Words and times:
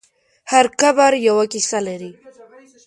هر 0.51 0.65
قبر 0.79 1.11
یوه 1.27 1.45
کیسه 1.51 1.79
لري. 1.87 2.11